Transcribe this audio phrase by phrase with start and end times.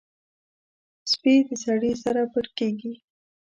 [1.11, 2.93] سپي د سړي سره پټ کېږي.